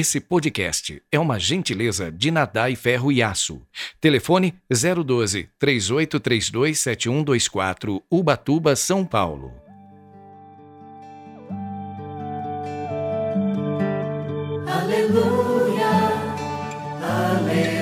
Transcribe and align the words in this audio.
Esse 0.00 0.18
podcast 0.18 1.02
é 1.12 1.18
uma 1.18 1.38
gentileza 1.38 2.10
de 2.10 2.30
Nadai 2.30 2.74
Ferro 2.74 3.12
e 3.12 3.22
Aço. 3.22 3.60
Telefone 4.00 4.54
012 4.70 5.50
3832 5.58 6.78
7124, 6.78 8.02
Ubatuba, 8.10 8.74
São 8.74 9.04
Paulo. 9.04 9.52
Aleluia, 14.66 15.90
aleluia, 17.02 17.79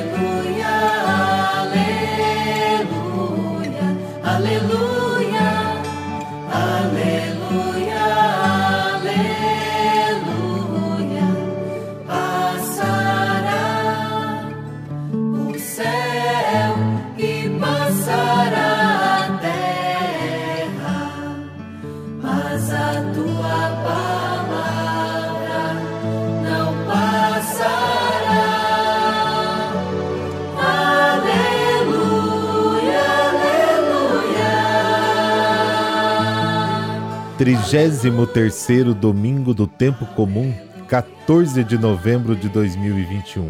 33º 37.38 38.92
domingo 38.92 39.55
do 39.55 39.65
tempo 39.65 40.05
comum, 40.06 40.52
14 40.88 41.62
de 41.62 41.78
novembro 41.78 42.34
de 42.34 42.48
2021. 42.48 43.48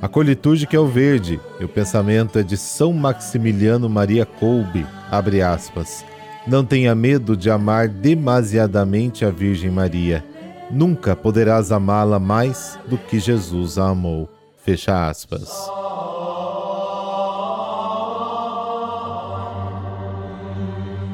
A 0.00 0.06
cor 0.06 0.24
litúrgica 0.24 0.76
é 0.76 0.78
o 0.78 0.86
verde 0.86 1.40
e 1.58 1.64
o 1.64 1.68
pensamento 1.68 2.38
é 2.38 2.44
de 2.44 2.56
São 2.56 2.92
Maximiliano 2.92 3.88
Maria 3.88 4.24
Kolbe, 4.24 4.86
abre 5.10 5.42
aspas. 5.42 6.04
Não 6.46 6.64
tenha 6.64 6.94
medo 6.94 7.36
de 7.36 7.50
amar 7.50 7.88
demasiadamente 7.88 9.24
a 9.24 9.30
Virgem 9.30 9.70
Maria. 9.70 10.24
Nunca 10.70 11.16
poderás 11.16 11.72
amá-la 11.72 12.20
mais 12.20 12.78
do 12.86 12.96
que 12.96 13.18
Jesus 13.18 13.78
a 13.78 13.88
amou. 13.88 14.28
Fecha 14.64 15.08
aspas. 15.08 15.50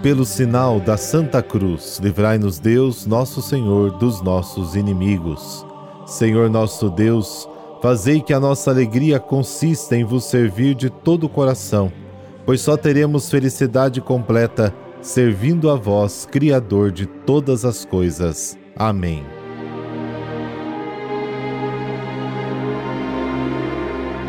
Pelo 0.05 0.27
sinal 0.27 0.81
da 0.81 0.99
Santa 0.99 1.43
Cruz, 1.43 1.99
livrai-nos 1.99 2.59
Deus, 2.59 3.07
nosso 3.07 3.41
Senhor, 3.41 3.91
dos 3.93 4.21
nossos 4.21 4.77
inimigos. 4.77 5.65
Senhor 6.05 6.51
nosso 6.51 6.91
Deus, 6.91 7.49
fazei 7.81 8.21
que 8.21 8.35
a 8.35 8.39
nossa 8.39 8.71
alegria 8.71 9.19
consista 9.19 9.97
em 9.97 10.05
vos 10.05 10.25
servir 10.25 10.75
de 10.75 10.91
todo 10.91 11.25
o 11.25 11.29
coração, 11.31 11.91
pois 12.45 12.61
só 12.61 12.77
teremos 12.77 13.31
felicidade 13.31 14.03
completa 14.03 14.75
servindo 15.01 15.71
a 15.71 15.75
vós, 15.75 16.29
Criador 16.31 16.93
de 16.93 17.07
todas 17.07 17.65
as 17.65 17.87
coisas. 17.87 18.59
Amém. 18.77 19.25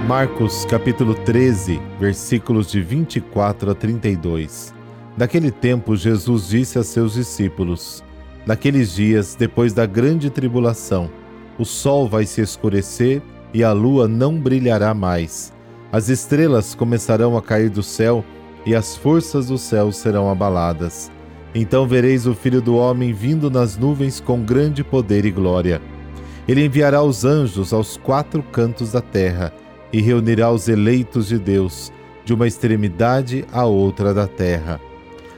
Marcos 0.08 0.64
capítulo 0.64 1.16
13, 1.16 1.82
versículos 2.00 2.72
de 2.72 2.82
24 2.82 3.72
a 3.72 3.76
32. 3.76 4.75
Naquele 5.18 5.50
tempo, 5.50 5.96
Jesus 5.96 6.50
disse 6.50 6.78
a 6.78 6.84
seus 6.84 7.14
discípulos: 7.14 8.04
Naqueles 8.46 8.94
dias, 8.94 9.36
depois 9.36 9.74
da 9.74 9.86
grande 9.86 10.30
tribulação, 10.30 11.10
o 11.58 11.64
sol 11.64 12.08
vai 12.08 12.26
se 12.26 12.42
escurecer 12.42 13.22
e 13.54 13.64
a 13.64 13.72
lua 13.72 14.08
não 14.08 14.38
brilhará 14.38 14.94
mais. 14.94 15.54
As 15.92 16.10
estrelas 16.10 16.76
começarão 16.76 17.38
a 17.38 17.42
cair 17.42 17.70
do 17.70 17.82
céu 17.82 18.26
e 18.66 18.76
as 18.76 18.98
forças 18.98 19.48
do 19.48 19.58
céu 19.58 19.92
serão 19.92 20.30
abaladas. 20.30 21.10
Então 21.54 21.88
vereis 21.88 22.28
o 22.28 22.34
Filho 22.34 22.62
do 22.62 22.76
Homem 22.76 23.14
vindo 23.14 23.50
nas 23.50 23.78
nuvens 23.78 24.20
com 24.20 24.44
grande 24.44 24.84
poder 24.84 25.24
e 25.24 25.32
glória. 25.32 25.82
Ele 26.46 26.66
enviará 26.66 27.02
os 27.02 27.24
anjos 27.24 27.72
aos 27.72 27.96
quatro 27.96 28.44
cantos 28.44 28.92
da 28.92 29.02
terra 29.02 29.54
e 29.94 30.02
reunirá 30.02 30.52
os 30.52 30.68
eleitos 30.68 31.28
de 31.28 31.40
Deus, 31.40 31.94
de 32.26 32.34
uma 32.34 32.46
extremidade 32.46 33.46
à 33.54 33.64
outra 33.64 34.14
da 34.14 34.28
terra. 34.28 34.82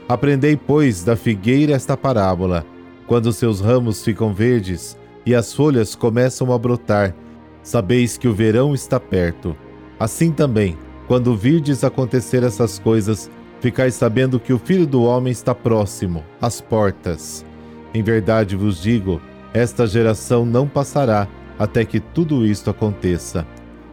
Aprendei, 0.08 0.56
pois, 0.56 1.04
da 1.04 1.14
figueira 1.14 1.74
esta 1.74 1.96
parábola: 1.96 2.64
quando 3.06 3.32
seus 3.32 3.60
ramos 3.60 4.02
ficam 4.02 4.32
verdes 4.32 4.96
e 5.26 5.34
as 5.34 5.52
folhas 5.52 5.94
começam 5.94 6.50
a 6.52 6.58
brotar, 6.58 7.14
sabeis 7.62 8.16
que 8.16 8.26
o 8.26 8.34
verão 8.34 8.74
está 8.74 8.98
perto. 8.98 9.54
Assim 10.00 10.32
também, 10.32 10.78
quando 11.06 11.36
virdes 11.36 11.84
acontecer 11.84 12.42
essas 12.42 12.78
coisas, 12.78 13.30
ficais 13.60 13.94
sabendo 13.94 14.40
que 14.40 14.52
o 14.52 14.58
Filho 14.58 14.86
do 14.86 15.02
Homem 15.02 15.30
está 15.30 15.54
próximo, 15.54 16.24
às 16.40 16.60
portas. 16.60 17.44
Em 17.92 18.02
verdade 18.02 18.56
vos 18.56 18.80
digo: 18.80 19.20
esta 19.52 19.86
geração 19.86 20.46
não 20.46 20.66
passará 20.66 21.28
até 21.58 21.84
que 21.84 22.00
tudo 22.00 22.46
isto 22.46 22.70
aconteça. 22.70 23.46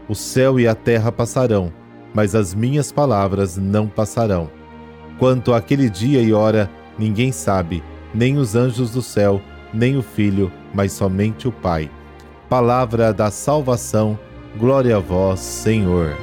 O 0.07 0.15
céu 0.15 0.59
e 0.59 0.67
a 0.67 0.75
terra 0.75 1.11
passarão, 1.11 1.73
mas 2.13 2.35
as 2.35 2.53
minhas 2.53 2.91
palavras 2.91 3.57
não 3.57 3.87
passarão. 3.87 4.49
Quanto 5.17 5.53
àquele 5.53 5.89
dia 5.89 6.21
e 6.21 6.33
hora, 6.33 6.69
ninguém 6.99 7.31
sabe, 7.31 7.81
nem 8.13 8.37
os 8.37 8.55
anjos 8.55 8.91
do 8.91 9.01
céu, 9.01 9.41
nem 9.73 9.97
o 9.97 10.01
Filho, 10.01 10.51
mas 10.73 10.91
somente 10.91 11.47
o 11.47 11.51
Pai. 11.51 11.89
Palavra 12.49 13.13
da 13.13 13.31
salvação, 13.31 14.19
glória 14.57 14.97
a 14.97 14.99
vós, 14.99 15.39
Senhor. 15.39 16.15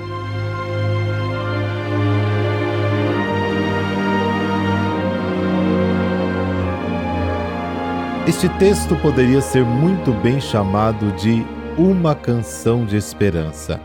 Este 8.28 8.48
texto 8.50 8.94
poderia 8.96 9.40
ser 9.40 9.64
muito 9.64 10.12
bem 10.12 10.40
chamado 10.40 11.10
de 11.12 11.44
uma 11.76 12.14
canção 12.14 12.84
de 12.84 12.96
esperança. 12.96 13.80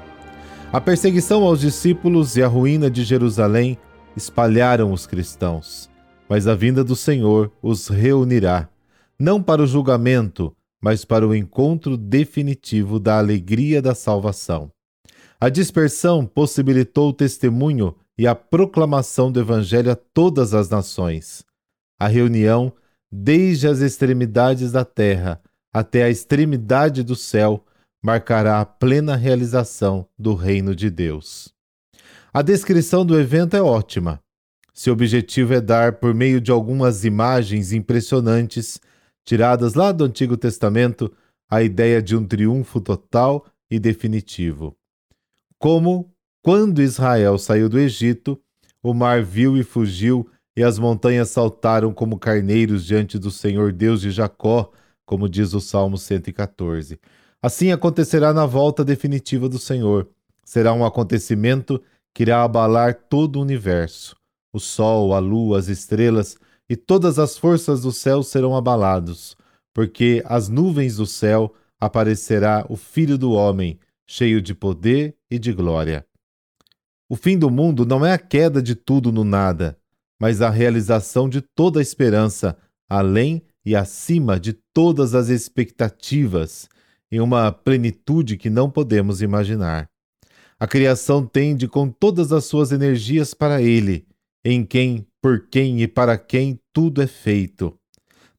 A 0.72 0.80
perseguição 0.80 1.44
aos 1.44 1.62
discípulos 1.62 2.36
e 2.36 2.44
a 2.44 2.48
ruína 2.48 2.92
de 2.92 3.04
Jerusalém 3.04 3.78
espalharam 4.18 4.92
os 4.92 5.06
cristãos, 5.06 5.90
mas 6.28 6.48
a 6.48 6.56
vinda 6.56 6.84
do 6.84 6.96
Senhor 6.96 7.52
os 7.62 7.88
reunirá, 7.88 8.68
não 9.18 9.42
para 9.42 9.62
o 9.62 9.68
julgamento, 9.68 10.52
mas 10.82 11.06
para 11.06 11.26
o 11.26 11.36
encontro 11.36 11.96
definitivo 11.96 13.00
da 13.00 13.20
alegria 13.20 13.80
da 13.80 13.94
salvação. 13.94 14.72
A 15.40 15.50
dispersão 15.50 16.26
possibilitou 16.26 17.10
o 17.10 17.14
testemunho 17.14 17.96
e 18.18 18.26
a 18.26 18.34
proclamação 18.34 19.32
do 19.32 19.40
Evangelho 19.40 19.92
a 19.92 19.96
todas 19.96 20.56
as 20.56 20.68
nações. 20.68 21.46
A 22.00 22.08
reunião, 22.08 22.74
desde 23.12 23.68
as 23.68 23.80
extremidades 23.80 24.72
da 24.72 24.84
terra 24.84 25.40
até 25.72 26.04
a 26.04 26.10
extremidade 26.10 27.04
do 27.04 27.16
céu, 27.16 27.64
marcará 28.04 28.60
a 28.60 28.66
plena 28.66 29.16
realização 29.16 30.08
do 30.18 30.34
reino 30.34 30.76
de 30.76 30.90
Deus. 30.90 31.54
A 32.34 32.42
descrição 32.42 33.06
do 33.06 33.20
evento 33.20 33.56
é 33.56 33.62
ótima. 33.62 34.20
Seu 34.74 34.94
objetivo 34.94 35.54
é 35.54 35.62
dar, 35.62 35.94
por 35.94 36.14
meio 36.14 36.40
de 36.40 36.52
algumas 36.52 37.04
imagens 37.04 37.72
impressionantes, 37.72 38.80
tiradas 39.24 39.74
lá 39.74 39.92
do 39.92 40.04
Antigo 40.04 40.38
Testamento, 40.38 41.12
a 41.50 41.64
ideia 41.64 42.02
de 42.02 42.16
um 42.16 42.26
triunfo 42.26 42.80
total 42.82 43.46
e 43.72 43.80
definitivo. 43.80 44.76
Como, 45.58 46.14
quando 46.44 46.82
Israel 46.82 47.38
saiu 47.38 47.68
do 47.70 47.80
Egito, 47.80 48.40
o 48.84 48.94
mar 48.94 49.24
viu 49.24 49.58
e 49.58 49.64
fugiu, 49.64 50.30
e 50.56 50.64
as 50.64 50.78
montanhas 50.78 51.30
saltaram 51.30 51.94
como 51.94 52.20
carneiros 52.20 52.86
diante 52.86 53.18
do 53.18 53.32
Senhor 53.32 53.72
Deus 53.72 54.02
de 54.02 54.12
Jacó, 54.12 54.72
como 55.06 55.30
diz 55.30 55.54
o 55.54 55.62
Salmo 55.62 55.98
114. 55.98 57.00
Assim 57.42 57.72
acontecerá 57.72 58.34
na 58.34 58.46
volta 58.46 58.84
definitiva 58.84 59.48
do 59.48 59.58
Senhor. 59.58 60.08
Será 60.44 60.74
um 60.74 60.86
acontecimento 60.86 61.82
que 62.18 62.24
irá 62.24 62.42
abalar 62.42 62.96
todo 62.96 63.36
o 63.36 63.44
universo. 63.44 64.16
O 64.52 64.60
sol, 64.60 65.14
a 65.14 65.20
lua, 65.20 65.60
as 65.60 65.68
estrelas 65.68 66.36
e 66.68 66.76
todas 66.76 67.20
as 67.20 67.38
forças 67.38 67.84
do 67.84 67.92
céu 67.92 68.24
serão 68.24 68.56
abalados, 68.56 69.38
porque 69.72 70.24
as 70.26 70.50
nuvens 70.50 70.96
do 70.96 71.06
céu 71.06 71.54
aparecerá 71.80 72.66
o 72.70 72.76
Filho 72.76 73.20
do 73.20 73.34
Homem, 73.34 73.80
cheio 74.08 74.42
de 74.42 74.56
poder 74.56 75.16
e 75.30 75.38
de 75.38 75.54
glória. 75.54 76.08
O 77.08 77.16
fim 77.16 77.38
do 77.38 77.52
mundo 77.52 77.86
não 77.86 78.04
é 78.04 78.14
a 78.14 78.18
queda 78.18 78.64
de 78.64 78.74
tudo 78.74 79.12
no 79.12 79.24
nada, 79.24 79.78
mas 80.20 80.42
a 80.42 80.50
realização 80.50 81.30
de 81.30 81.40
toda 81.40 81.80
a 81.80 81.84
esperança, 81.84 82.58
além 82.90 83.44
e 83.64 83.76
acima 83.76 84.40
de 84.40 84.54
todas 84.74 85.14
as 85.14 85.30
expectativas, 85.30 86.68
em 87.12 87.20
uma 87.20 87.52
plenitude 87.52 88.38
que 88.38 88.50
não 88.50 88.72
podemos 88.72 89.22
imaginar. 89.22 89.88
A 90.60 90.66
criação 90.66 91.24
tende 91.24 91.68
com 91.68 91.88
todas 91.88 92.32
as 92.32 92.46
suas 92.46 92.72
energias 92.72 93.34
para 93.34 93.62
Ele, 93.62 94.08
em 94.44 94.66
quem, 94.66 95.06
por 95.22 95.48
quem 95.48 95.82
e 95.84 95.88
para 95.88 96.18
quem 96.18 96.60
tudo 96.74 97.02
é 97.02 97.06
feito. 97.06 97.78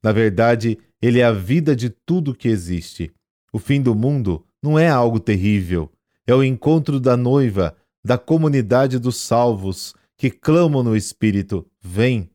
Na 0.03 0.11
verdade, 0.11 0.79
Ele 1.01 1.21
é 1.21 1.25
a 1.25 1.33
vida 1.33 1.77
de 1.77 1.91
tudo 1.91 2.35
que 2.35 2.49
existe. 2.49 3.13
O 3.53 3.59
fim 3.61 3.81
do 3.81 3.95
mundo 3.95 4.45
não 4.61 4.77
é 4.77 4.89
algo 4.89 5.21
terrível. 5.21 5.91
É 6.27 6.35
o 6.35 6.43
encontro 6.43 6.99
da 6.99 7.17
noiva, 7.17 7.77
da 8.05 8.19
comunidade 8.19 8.99
dos 8.99 9.17
salvos, 9.17 9.95
que 10.17 10.29
clamam 10.29 10.83
no 10.83 10.97
Espírito: 10.97 11.65
Vem. 11.81 12.29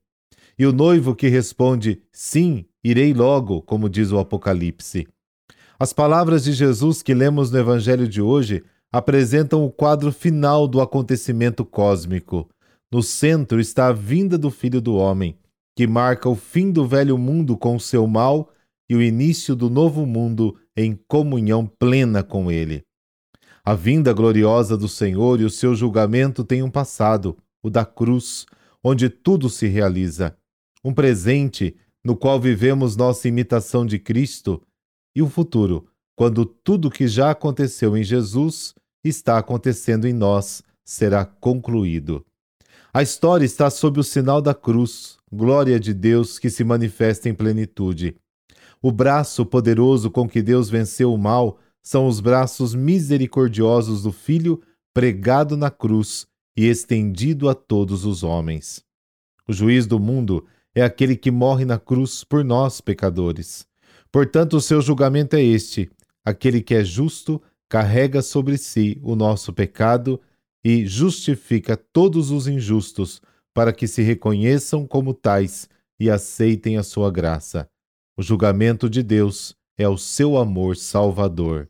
E 0.57 0.65
o 0.65 0.71
noivo 0.71 1.13
que 1.13 1.27
responde: 1.27 2.01
Sim, 2.12 2.65
irei 2.81 3.13
logo, 3.13 3.62
como 3.62 3.89
diz 3.89 4.12
o 4.12 4.18
Apocalipse. 4.18 5.07
As 5.77 5.91
palavras 5.91 6.45
de 6.45 6.53
Jesus 6.53 7.03
que 7.03 7.13
lemos 7.13 7.51
no 7.51 7.59
Evangelho 7.59 8.07
de 8.07 8.21
hoje 8.21 8.63
apresentam 8.94 9.66
o 9.66 9.72
quadro 9.72 10.12
final 10.12 10.68
do 10.68 10.80
acontecimento 10.80 11.66
cósmico. 11.66 12.48
No 12.92 13.01
centro 13.01 13.60
está 13.60 13.88
a 13.88 13.92
vinda 13.92 14.38
do 14.38 14.51
Filho 14.51 14.80
do 14.80 14.95
Homem, 14.95 15.36
que 15.75 15.88
marca 15.88 16.30
o 16.30 16.36
fim 16.36 16.72
do 16.72 16.88
velho 16.88 17.18
mundo 17.18 17.57
com 17.57 17.75
o 17.75 17.80
seu 17.80 18.06
mal 18.06 18.51
e 18.88 18.95
o 18.95 19.01
início 19.01 19.56
do 19.56 19.68
novo 19.68 20.06
mundo 20.06 20.56
em 20.78 20.95
comunhão 21.07 21.66
plena 21.66 22.22
com 22.22 22.51
ele. 22.51 22.84
A 23.66 23.74
vinda 23.74 24.13
gloriosa 24.13 24.78
do 24.78 24.88
Senhor 24.88 25.42
e 25.42 25.44
o 25.44 25.50
seu 25.50 25.74
julgamento 25.74 26.44
têm 26.44 26.62
um 26.62 26.69
passado, 26.69 27.36
o 27.63 27.72
da 27.72 27.84
cruz, 27.84 28.46
onde 28.84 29.10
tudo 29.10 29.50
se 29.50 29.68
realiza. 29.68 30.38
Um 30.84 30.94
presente 30.94 31.75
no 32.04 32.16
qual 32.16 32.39
vivemos 32.39 32.96
nossa 32.96 33.28
imitação 33.28 33.88
de 33.88 33.98
Cristo, 33.98 34.62
e 35.16 35.22
o 35.22 35.25
um 35.25 35.30
futuro, 35.30 35.88
quando 36.16 36.46
tudo 36.46 36.92
que 36.92 37.07
já 37.07 37.31
aconteceu 37.31 37.98
em 37.98 38.04
Jesus 38.04 38.75
está 39.03 39.38
acontecendo 39.38 40.07
em 40.07 40.13
nós, 40.13 40.63
será 40.83 41.25
concluído. 41.25 42.25
A 42.94 43.01
história 43.01 43.45
está 43.45 43.69
sob 43.69 44.00
o 44.00 44.03
sinal 44.03 44.41
da 44.41 44.53
cruz, 44.53 45.17
glória 45.31 45.79
de 45.79 45.94
Deus 45.94 46.38
que 46.38 46.50
se 46.50 46.63
manifesta 46.63 47.27
em 47.27 47.33
plenitude. 47.33 48.15
O 48.81 48.91
braço 48.91 49.45
poderoso 49.45 50.11
com 50.11 50.27
que 50.27 50.41
Deus 50.41 50.69
venceu 50.69 51.13
o 51.13 51.17
mal 51.17 51.57
são 51.81 52.07
os 52.07 52.19
braços 52.19 52.75
misericordiosos 52.75 54.03
do 54.03 54.11
Filho 54.11 54.61
pregado 54.94 55.57
na 55.57 55.71
cruz 55.71 56.27
e 56.55 56.67
estendido 56.67 57.50
a 57.50 57.55
todos 57.55 58.05
os 58.05 58.23
homens. 58.23 58.83
O 59.47 59.53
juiz 59.53 59.88
do 59.88 60.00
mundo 60.00 60.45
é 60.75 60.83
aquele 60.83 61.15
que 61.15 61.31
morre 61.31 61.65
na 61.65 61.79
cruz 61.79 62.23
por 62.23 62.44
nós, 62.44 62.79
pecadores. 62.79 63.65
Portanto, 64.11 64.57
o 64.57 64.61
seu 64.61 64.81
julgamento 64.81 65.35
é 65.35 65.41
este: 65.41 65.89
aquele 66.23 66.61
que 66.61 66.75
é 66.75 66.83
justo 66.83 67.41
carrega 67.74 68.22
sobre 68.22 68.56
si 68.56 69.00
o 69.02 69.16
nosso 69.16 69.52
pecado 69.52 70.22
e 70.64 70.86
justifica 70.86 71.75
todos 71.75 72.30
os 72.30 72.48
injustos, 72.48 73.20
para 73.52 73.74
que 73.74 73.88
se 73.88 74.04
reconheçam 74.04 74.86
como 74.86 75.12
tais 75.12 75.68
e 76.00 76.08
aceitem 76.08 76.78
a 76.78 76.84
sua 76.84 77.10
graça. 77.10 77.68
O 78.16 78.22
julgamento 78.22 78.88
de 78.88 79.02
Deus 79.02 79.56
é 79.75 79.90
o 79.90 79.98
seu 79.98 80.38
amor 80.38 80.78
salvador. 80.78 81.68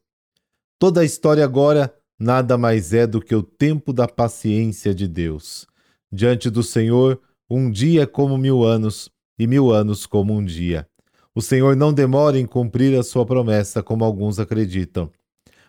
Toda 0.78 1.00
a 1.00 1.06
história 1.06 1.42
agora 1.42 1.96
nada 2.20 2.58
mais 2.58 2.92
é 2.92 3.08
do 3.08 3.22
que 3.22 3.34
o 3.34 3.42
tempo 3.42 3.94
da 3.94 4.06
paciência 4.06 4.94
de 4.94 5.08
Deus. 5.08 5.66
Diante 6.12 6.50
do 6.50 6.64
Senhor, 6.64 7.18
um 7.50 7.72
dia 7.72 8.04
é 8.04 8.06
como 8.06 8.38
mil 8.38 8.66
anos, 8.66 9.10
e 9.40 9.48
mil 9.48 9.72
anos 9.72 10.06
como 10.06 10.34
um 10.34 10.44
dia. 10.44 10.86
O 11.34 11.42
Senhor 11.42 11.78
não 11.78 11.94
demora 11.94 12.38
em 12.38 12.46
cumprir 12.46 12.94
a 13.00 13.04
sua 13.04 13.26
promessa, 13.26 13.82
como 13.82 14.04
alguns 14.04 14.38
acreditam, 14.38 15.10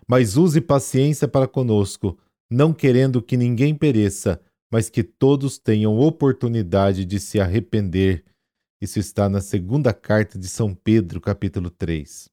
mas 0.08 0.36
use 0.36 0.60
paciência 0.60 1.26
para 1.26 1.48
conosco, 1.48 2.18
não 2.50 2.72
querendo 2.72 3.22
que 3.22 3.36
ninguém 3.36 3.74
pereça, 3.74 4.40
mas 4.70 4.90
que 4.90 5.02
todos 5.02 5.58
tenham 5.58 5.98
oportunidade 5.98 7.04
de 7.04 7.18
se 7.20 7.40
arrepender. 7.40 8.24
Isso 8.80 8.98
está 8.98 9.28
na 9.28 9.40
segunda 9.40 9.92
carta 9.94 10.38
de 10.38 10.48
São 10.48 10.74
Pedro, 10.74 11.20
capítulo 11.20 11.70
3. 11.70 12.28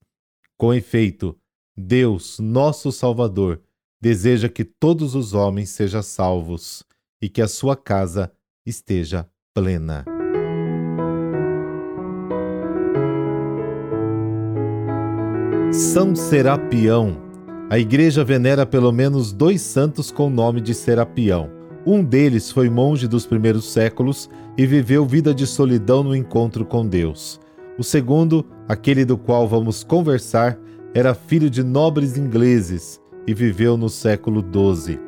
Com 0.58 0.74
efeito, 0.74 1.38
Deus, 1.78 2.40
nosso 2.40 2.92
Salvador, 2.92 3.62
deseja 4.02 4.50
que 4.50 4.66
todos 4.66 5.16
os 5.16 5.34
homens 5.34 5.70
sejam 5.70 6.02
salvos 6.02 6.84
e 7.22 7.30
que 7.30 7.42
a 7.42 7.48
sua 7.48 7.76
casa 7.76 8.32
esteja 8.66 9.30
plena. 9.54 10.06
São 15.72 16.14
Serapião 16.16 17.31
a 17.72 17.80
igreja 17.80 18.22
venera 18.22 18.66
pelo 18.66 18.92
menos 18.92 19.32
dois 19.32 19.62
santos 19.62 20.12
com 20.12 20.28
o 20.28 20.30
nome 20.30 20.60
de 20.60 20.74
Serapião. 20.74 21.50
Um 21.86 22.04
deles 22.04 22.52
foi 22.52 22.70
monge 22.70 23.08
dos 23.08 23.26
primeiros 23.26 23.72
séculos 23.72 24.30
e 24.58 24.66
viveu 24.66 25.06
vida 25.06 25.34
de 25.34 25.48
solidão 25.48 26.04
no 26.04 26.14
encontro 26.14 26.66
com 26.66 26.86
Deus. 26.86 27.40
O 27.80 27.84
segundo, 27.84 28.46
aquele 28.68 29.06
do 29.06 29.18
qual 29.18 29.48
vamos 29.48 29.86
conversar, 29.86 30.60
era 30.94 31.14
filho 31.14 31.50
de 31.50 31.64
nobres 31.64 32.18
ingleses 32.18 33.00
e 33.26 33.34
viveu 33.34 33.78
no 33.78 33.88
século 33.88 34.44
XII. 34.44 35.00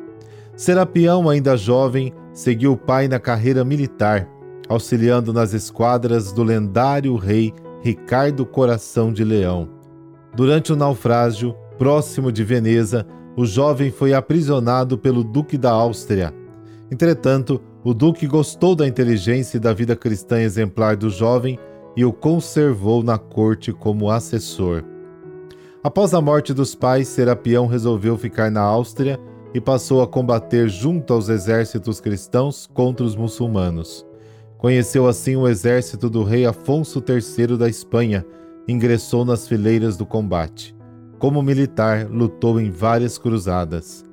Serapião, 0.56 1.28
ainda 1.28 1.58
jovem, 1.58 2.14
seguiu 2.32 2.72
o 2.72 2.78
pai 2.78 3.08
na 3.08 3.20
carreira 3.20 3.62
militar, 3.62 4.26
auxiliando 4.70 5.34
nas 5.34 5.52
esquadras 5.52 6.32
do 6.32 6.42
lendário 6.42 7.14
rei 7.14 7.52
Ricardo 7.82 8.46
Coração 8.46 9.12
de 9.12 9.22
Leão. 9.22 9.68
Durante 10.34 10.72
o 10.72 10.76
naufrágio, 10.76 11.54
Próximo 11.78 12.30
de 12.30 12.44
Veneza, 12.44 13.04
o 13.36 13.44
jovem 13.44 13.90
foi 13.90 14.14
aprisionado 14.14 14.96
pelo 14.96 15.24
Duque 15.24 15.58
da 15.58 15.72
Áustria. 15.72 16.32
Entretanto, 16.90 17.60
o 17.82 17.92
Duque 17.92 18.26
gostou 18.26 18.76
da 18.76 18.86
inteligência 18.86 19.56
e 19.56 19.60
da 19.60 19.72
vida 19.72 19.96
cristã 19.96 20.40
exemplar 20.40 20.96
do 20.96 21.10
jovem 21.10 21.58
e 21.96 22.04
o 22.04 22.12
conservou 22.12 23.02
na 23.02 23.18
corte 23.18 23.72
como 23.72 24.10
assessor. 24.10 24.84
Após 25.82 26.14
a 26.14 26.20
morte 26.20 26.54
dos 26.54 26.74
pais, 26.74 27.08
Serapião 27.08 27.66
resolveu 27.66 28.16
ficar 28.16 28.50
na 28.50 28.62
Áustria 28.62 29.18
e 29.52 29.60
passou 29.60 30.00
a 30.00 30.06
combater 30.06 30.68
junto 30.68 31.12
aos 31.12 31.28
exércitos 31.28 32.00
cristãos 32.00 32.68
contra 32.72 33.04
os 33.04 33.14
muçulmanos. 33.14 34.06
Conheceu 34.56 35.06
assim 35.06 35.36
o 35.36 35.46
exército 35.46 36.08
do 36.08 36.22
rei 36.22 36.46
Afonso 36.46 37.02
III 37.06 37.56
da 37.58 37.68
Espanha, 37.68 38.24
ingressou 38.66 39.24
nas 39.24 39.46
fileiras 39.46 39.96
do 39.96 40.06
combate. 40.06 40.73
Como 41.24 41.42
militar, 41.42 42.06
lutou 42.10 42.60
em 42.60 42.70
várias 42.70 43.16
cruzadas. 43.16 44.04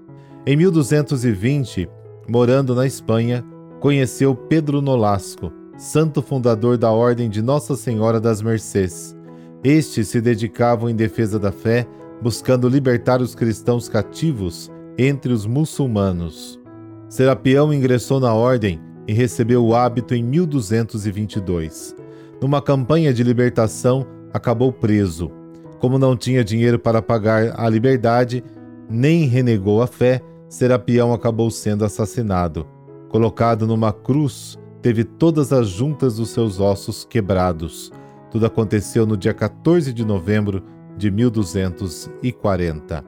Em 0.47 0.55
1220, 0.55 1.89
morando 2.25 2.73
na 2.73 2.87
Espanha, 2.87 3.43
conheceu 3.81 4.33
Pedro 4.33 4.81
Nolasco, 4.81 5.51
santo 5.77 6.21
fundador 6.21 6.77
da 6.77 6.89
Ordem 6.89 7.29
de 7.29 7.41
Nossa 7.41 7.75
Senhora 7.75 8.17
das 8.17 8.41
Mercês. 8.41 9.13
Estes 9.61 10.07
se 10.07 10.21
dedicavam 10.21 10.89
em 10.89 10.95
defesa 10.95 11.37
da 11.37 11.51
fé, 11.51 11.85
buscando 12.21 12.69
libertar 12.69 13.21
os 13.21 13.35
cristãos 13.35 13.89
cativos 13.89 14.71
entre 14.97 15.33
os 15.33 15.45
muçulmanos. 15.45 16.61
Serapião 17.09 17.73
ingressou 17.73 18.21
na 18.21 18.33
ordem 18.33 18.79
e 19.05 19.11
recebeu 19.11 19.65
o 19.65 19.75
hábito 19.75 20.15
em 20.15 20.23
1222. 20.23 21.93
Numa 22.41 22.61
campanha 22.61 23.13
de 23.13 23.21
libertação, 23.21 24.07
acabou 24.33 24.71
preso. 24.71 25.40
Como 25.81 25.97
não 25.97 26.15
tinha 26.15 26.43
dinheiro 26.43 26.77
para 26.77 27.01
pagar 27.01 27.59
a 27.59 27.67
liberdade, 27.67 28.43
nem 28.87 29.25
renegou 29.25 29.81
a 29.81 29.87
fé, 29.87 30.21
Serapião 30.47 31.11
acabou 31.11 31.49
sendo 31.49 31.83
assassinado. 31.83 32.67
Colocado 33.09 33.65
numa 33.65 33.91
cruz, 33.91 34.59
teve 34.79 35.03
todas 35.03 35.51
as 35.51 35.67
juntas 35.67 36.17
dos 36.17 36.29
seus 36.29 36.59
ossos 36.59 37.03
quebrados. 37.03 37.91
Tudo 38.29 38.45
aconteceu 38.45 39.07
no 39.07 39.17
dia 39.17 39.33
14 39.33 39.91
de 39.91 40.05
novembro 40.05 40.63
de 40.95 41.09
1240. 41.09 43.03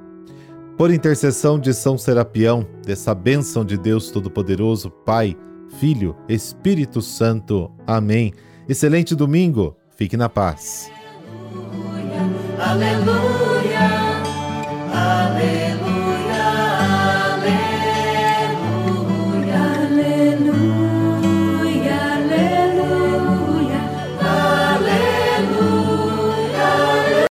Por 0.76 0.92
intercessão 0.92 1.60
de 1.60 1.74
São 1.76 1.96
Serapião, 1.96 2.66
dessa 2.84 3.14
bênção 3.14 3.64
de 3.64 3.78
Deus 3.78 4.10
Todo-Poderoso, 4.10 4.90
Pai, 4.90 5.38
Filho, 5.80 6.16
Espírito 6.28 7.04
Santo. 7.04 7.72
Amém. 7.86 8.34
Excelente 8.68 9.14
domingo. 9.16 9.78
Fique 9.96 10.18
na 10.18 10.28
paz. 10.28 10.92
Aleluia, 12.64 13.90
aleluia. 14.94 15.63